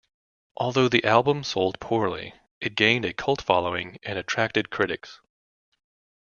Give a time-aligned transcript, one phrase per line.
[0.57, 5.19] Although the album sold poorly, it gained a cult following and attracted critics.